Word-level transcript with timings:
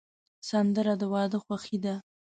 سندره 0.49 0.93
د 1.01 1.03
واده 1.13 1.37
خوښي 1.43 1.77
ده 1.83 1.95